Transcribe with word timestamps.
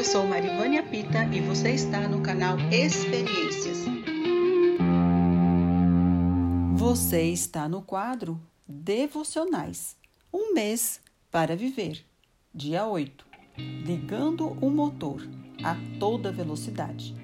Eu 0.00 0.04
sou 0.04 0.26
Marivânia 0.26 0.82
Pita 0.82 1.24
e 1.24 1.42
você 1.42 1.72
está 1.72 2.08
no 2.08 2.22
canal 2.22 2.56
Experiências. 2.72 3.84
Você 6.74 7.24
está 7.24 7.68
no 7.68 7.82
quadro 7.82 8.40
Devocionais 8.66 9.98
Um 10.32 10.54
mês 10.54 11.02
para 11.30 11.54
viver, 11.54 12.02
dia 12.54 12.86
8 12.86 13.26
Ligando 13.84 14.56
o 14.62 14.70
motor 14.70 15.20
a 15.62 15.76
toda 15.98 16.32
velocidade. 16.32 17.14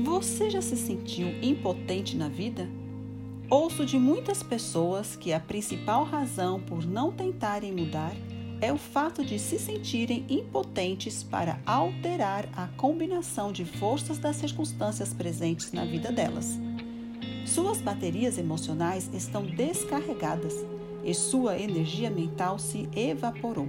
Você 0.00 0.50
já 0.50 0.62
se 0.62 0.76
sentiu 0.76 1.26
impotente 1.42 2.16
na 2.16 2.28
vida? 2.28 2.68
Ouço 3.50 3.84
de 3.84 3.98
muitas 3.98 4.40
pessoas 4.40 5.16
que 5.16 5.32
a 5.32 5.40
principal 5.40 6.04
razão 6.04 6.60
por 6.60 6.86
não 6.86 7.10
tentarem 7.10 7.72
mudar 7.72 8.14
é 8.14 8.33
o 8.72 8.78
fato 8.78 9.24
de 9.24 9.38
se 9.38 9.58
sentirem 9.58 10.24
impotentes 10.28 11.22
para 11.22 11.58
alterar 11.66 12.48
a 12.56 12.68
combinação 12.68 13.50
de 13.50 13.64
forças 13.64 14.18
das 14.18 14.36
circunstâncias 14.36 15.12
presentes 15.12 15.72
na 15.72 15.84
vida 15.84 16.12
delas. 16.12 16.58
Suas 17.44 17.80
baterias 17.80 18.38
emocionais 18.38 19.10
estão 19.12 19.44
descarregadas 19.44 20.54
e 21.04 21.12
sua 21.12 21.58
energia 21.58 22.10
mental 22.10 22.58
se 22.58 22.88
evaporou. 22.96 23.68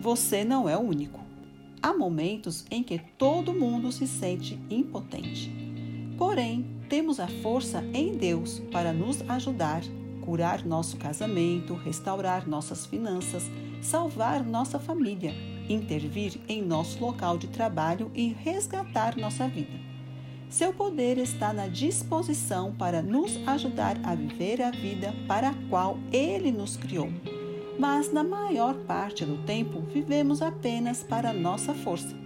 Você 0.00 0.44
não 0.44 0.68
é 0.68 0.76
o 0.76 0.80
único. 0.80 1.20
Há 1.82 1.92
momentos 1.92 2.64
em 2.70 2.82
que 2.82 2.98
todo 3.18 3.52
mundo 3.52 3.92
se 3.92 4.06
sente 4.06 4.58
impotente. 4.70 5.52
Porém, 6.16 6.64
temos 6.88 7.20
a 7.20 7.28
força 7.28 7.84
em 7.94 8.16
Deus 8.16 8.60
para 8.72 8.92
nos 8.92 9.22
ajudar, 9.28 9.82
curar 10.30 10.64
nosso 10.64 10.96
casamento, 10.96 11.74
restaurar 11.74 12.48
nossas 12.48 12.86
finanças, 12.86 13.50
salvar 13.82 14.44
nossa 14.44 14.78
família, 14.78 15.34
intervir 15.68 16.40
em 16.48 16.62
nosso 16.62 17.04
local 17.04 17.36
de 17.36 17.48
trabalho 17.48 18.12
e 18.14 18.28
resgatar 18.28 19.16
nossa 19.16 19.48
vida. 19.48 19.76
Seu 20.48 20.72
poder 20.72 21.18
está 21.18 21.52
na 21.52 21.66
disposição 21.66 22.72
para 22.72 23.02
nos 23.02 23.40
ajudar 23.44 23.98
a 24.04 24.14
viver 24.14 24.62
a 24.62 24.70
vida 24.70 25.12
para 25.26 25.48
a 25.48 25.54
qual 25.68 25.98
Ele 26.12 26.52
nos 26.52 26.76
criou. 26.76 27.08
Mas 27.76 28.12
na 28.12 28.22
maior 28.22 28.74
parte 28.86 29.24
do 29.24 29.36
tempo 29.38 29.80
vivemos 29.92 30.40
apenas 30.40 31.02
para 31.02 31.32
nossa 31.32 31.74
força. 31.74 32.19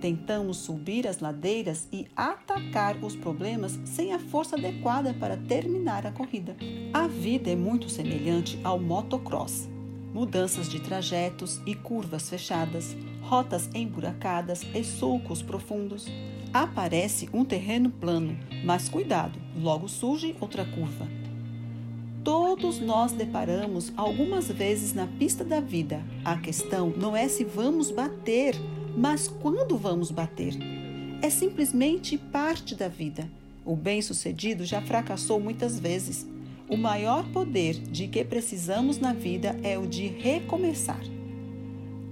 Tentamos 0.00 0.58
subir 0.58 1.06
as 1.06 1.18
ladeiras 1.18 1.88
e 1.92 2.06
atacar 2.14 2.96
os 3.02 3.16
problemas 3.16 3.78
sem 3.84 4.12
a 4.12 4.18
força 4.18 4.56
adequada 4.56 5.12
para 5.14 5.36
terminar 5.36 6.06
a 6.06 6.12
corrida. 6.12 6.56
A 6.92 7.06
vida 7.06 7.50
é 7.50 7.56
muito 7.56 7.88
semelhante 7.88 8.60
ao 8.62 8.78
motocross 8.78 9.68
mudanças 10.12 10.68
de 10.68 10.80
trajetos 10.80 11.60
e 11.66 11.74
curvas 11.74 12.28
fechadas, 12.28 12.96
rotas 13.22 13.68
emburacadas 13.74 14.64
e 14.74 14.82
sulcos 14.82 15.42
profundos. 15.42 16.06
Aparece 16.52 17.28
um 17.32 17.44
terreno 17.44 17.90
plano, 17.90 18.36
mas 18.64 18.88
cuidado, 18.88 19.38
logo 19.56 19.88
surge 19.88 20.34
outra 20.40 20.64
curva. 20.64 21.06
Todos 22.24 22.80
nós 22.80 23.12
deparamos 23.12 23.92
algumas 23.96 24.48
vezes 24.48 24.92
na 24.92 25.06
pista 25.06 25.44
da 25.44 25.60
vida. 25.60 26.02
A 26.24 26.36
questão 26.36 26.92
não 26.96 27.16
é 27.16 27.28
se 27.28 27.44
vamos 27.44 27.90
bater, 27.90 28.54
mas 28.96 29.28
quando 29.28 29.76
vamos 29.76 30.10
bater. 30.10 30.54
É 31.20 31.30
simplesmente 31.30 32.16
parte 32.16 32.74
da 32.74 32.88
vida. 32.88 33.28
O 33.64 33.74
bem-sucedido 33.74 34.64
já 34.64 34.80
fracassou 34.80 35.40
muitas 35.40 35.78
vezes 35.78 36.26
o 36.68 36.76
maior 36.76 37.26
poder 37.32 37.74
de 37.74 38.08
que 38.08 38.22
precisamos 38.22 38.98
na 38.98 39.12
vida 39.12 39.58
é 39.62 39.78
o 39.78 39.86
de 39.86 40.06
recomeçar. 40.06 41.00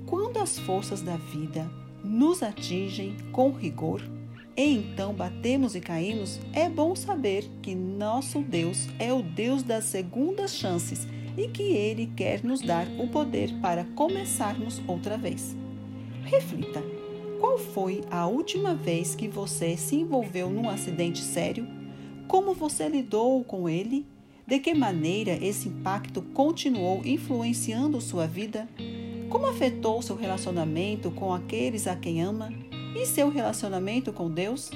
Quando 0.06 0.38
as 0.38 0.58
forças 0.58 1.02
da 1.02 1.16
vida 1.16 1.70
nos 2.02 2.42
atingem 2.42 3.16
com 3.32 3.50
rigor, 3.50 4.02
e 4.56 4.64
então 4.74 5.12
batemos 5.12 5.74
e 5.74 5.80
caímos, 5.80 6.40
é 6.54 6.68
bom 6.68 6.96
saber 6.96 7.44
que 7.60 7.74
nosso 7.74 8.40
Deus 8.40 8.88
é 8.98 9.12
o 9.12 9.22
Deus 9.22 9.62
das 9.62 9.84
segundas 9.84 10.54
chances 10.54 11.06
e 11.36 11.48
que 11.48 11.62
Ele 11.62 12.10
quer 12.16 12.42
nos 12.42 12.62
dar 12.62 12.86
o 12.98 13.06
poder 13.08 13.52
para 13.60 13.84
começarmos 13.84 14.80
outra 14.86 15.18
vez. 15.18 15.54
Reflita: 16.26 16.82
qual 17.40 17.56
foi 17.56 18.02
a 18.10 18.26
última 18.26 18.74
vez 18.74 19.14
que 19.14 19.28
você 19.28 19.76
se 19.76 19.94
envolveu 19.94 20.50
num 20.50 20.68
acidente 20.68 21.20
sério? 21.20 21.66
Como 22.26 22.52
você 22.52 22.88
lidou 22.88 23.44
com 23.44 23.68
ele 23.68 24.04
de 24.44 24.58
que 24.58 24.74
maneira 24.74 25.32
esse 25.40 25.68
impacto 25.68 26.20
continuou 26.20 27.00
influenciando 27.04 28.00
sua 28.00 28.26
vida? 28.26 28.68
Como 29.28 29.46
afetou 29.46 30.02
seu 30.02 30.16
relacionamento 30.16 31.12
com 31.12 31.32
aqueles 31.32 31.86
a 31.86 31.94
quem 31.94 32.20
ama? 32.20 32.52
E 32.96 33.06
seu 33.06 33.30
relacionamento 33.30 34.12
com 34.12 34.28
Deus? 34.28 34.70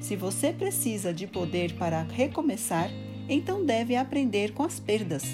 Se 0.00 0.16
você 0.16 0.50
precisa 0.50 1.12
de 1.12 1.26
poder 1.26 1.74
para 1.74 2.02
recomeçar, 2.04 2.90
então 3.28 3.66
deve 3.66 3.96
aprender 3.96 4.52
com 4.54 4.62
as 4.62 4.80
perdas. 4.80 5.24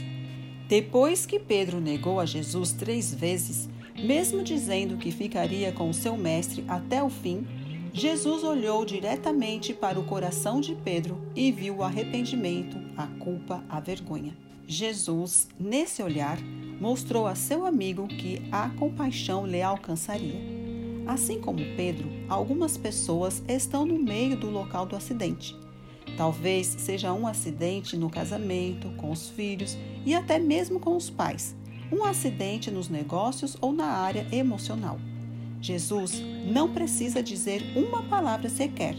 Depois 0.69 1.25
que 1.25 1.39
Pedro 1.39 1.81
negou 1.81 2.19
a 2.19 2.27
Jesus 2.27 2.73
três 2.73 3.15
vezes, 3.15 3.69
mesmo 3.99 4.43
dizendo 4.43 4.97
que 4.97 5.11
ficaria 5.11 5.73
com 5.73 5.93
seu 5.93 6.17
mestre 6.17 6.65
até 6.69 7.03
o 7.03 7.09
fim, 7.09 7.47
Jesus 7.93 8.45
olhou 8.45 8.85
diretamente 8.85 9.73
para 9.73 9.99
o 9.99 10.05
coração 10.05 10.61
de 10.61 10.75
Pedro 10.75 11.19
e 11.35 11.51
viu 11.51 11.77
o 11.77 11.83
arrependimento, 11.83 12.79
a 12.97 13.07
culpa, 13.07 13.65
a 13.69 13.81
vergonha. 13.81 14.37
Jesus, 14.69 15.49
nesse 15.59 16.03
olhar, 16.03 16.39
mostrou 16.81 17.27
a 17.27 17.35
seu 17.35 17.65
amigo 17.65 18.07
que 18.07 18.43
a 18.53 18.69
compaixão 18.71 19.47
lhe 19.47 19.63
alcançaria. 19.63 20.39
Assim 21.07 21.41
como 21.41 21.59
Pedro, 21.77 22.11
algumas 22.29 22.77
pessoas 22.77 23.43
estão 23.49 23.87
no 23.87 23.99
meio 23.99 24.37
do 24.37 24.51
local 24.51 24.85
do 24.85 24.97
acidente. 24.97 25.57
Talvez 26.17 26.67
seja 26.67 27.13
um 27.13 27.27
acidente 27.27 27.97
no 27.97 28.11
casamento, 28.11 28.91
com 28.97 29.11
os 29.11 29.29
filhos 29.29 29.77
e 30.05 30.15
até 30.15 30.39
mesmo 30.39 30.81
com 30.81 30.97
os 30.97 31.09
pais, 31.09 31.55
um 31.93 32.05
acidente 32.05 32.71
nos 32.71 32.89
negócios 32.89 33.57
ou 33.61 33.73
na 33.73 33.87
área 33.87 34.27
emocional. 34.33 34.99
Jesus 35.61 36.23
não 36.47 36.73
precisa 36.73 37.23
dizer 37.23 37.63
uma 37.77 38.03
palavra 38.03 38.49
sequer. 38.49 38.97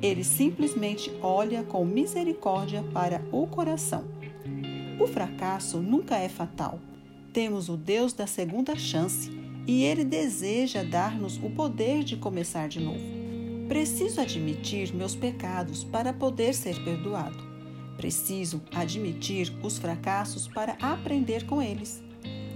Ele 0.00 0.22
simplesmente 0.22 1.12
olha 1.22 1.62
com 1.62 1.84
misericórdia 1.84 2.82
para 2.92 3.22
o 3.32 3.46
coração. 3.46 4.04
O 5.00 5.06
fracasso 5.06 5.78
nunca 5.78 6.16
é 6.16 6.28
fatal. 6.28 6.78
Temos 7.32 7.68
o 7.68 7.76
Deus 7.76 8.12
da 8.12 8.26
segunda 8.26 8.76
chance 8.76 9.30
e 9.66 9.82
ele 9.82 10.04
deseja 10.04 10.82
dar-nos 10.82 11.36
o 11.38 11.50
poder 11.50 12.04
de 12.04 12.16
começar 12.16 12.68
de 12.68 12.80
novo. 12.80 13.04
Preciso 13.68 14.20
admitir 14.20 14.94
meus 14.94 15.14
pecados 15.14 15.82
para 15.82 16.12
poder 16.12 16.54
ser 16.54 16.82
perdoado. 16.84 17.44
Preciso 17.96 18.62
admitir 18.72 19.52
os 19.62 19.76
fracassos 19.76 20.46
para 20.46 20.76
aprender 20.80 21.46
com 21.46 21.60
eles. 21.60 22.05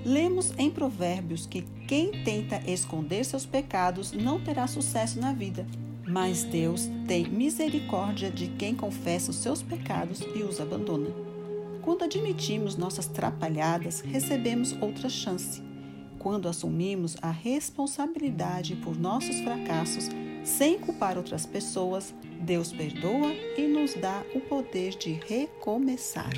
Lemos 0.04 0.54
em 0.56 0.70
Provérbios 0.70 1.46
que 1.46 1.62
quem 1.86 2.24
tenta 2.24 2.62
esconder 2.66 3.24
seus 3.24 3.44
pecados 3.44 4.12
não 4.12 4.40
terá 4.40 4.66
sucesso 4.66 5.20
na 5.20 5.32
vida, 5.32 5.66
mas 6.08 6.42
Deus 6.42 6.88
tem 7.06 7.28
misericórdia 7.28 8.30
de 8.30 8.48
quem 8.48 8.74
confessa 8.74 9.30
os 9.30 9.36
seus 9.36 9.62
pecados 9.62 10.20
e 10.34 10.42
os 10.42 10.58
abandona. 10.58 11.10
Quando 11.82 12.04
admitimos 12.04 12.76
nossas 12.76 13.06
trapalhadas, 13.06 14.00
recebemos 14.00 14.74
outra 14.80 15.08
chance. 15.08 15.62
Quando 16.18 16.48
assumimos 16.48 17.16
a 17.20 17.30
responsabilidade 17.30 18.76
por 18.76 18.98
nossos 18.98 19.40
fracassos, 19.40 20.08
sem 20.42 20.78
culpar 20.78 21.18
outras 21.18 21.44
pessoas, 21.44 22.14
Deus 22.40 22.72
perdoa 22.72 23.32
e 23.56 23.66
nos 23.66 23.94
dá 23.94 24.22
o 24.34 24.40
poder 24.40 24.96
de 24.96 25.12
recomeçar. 25.26 26.32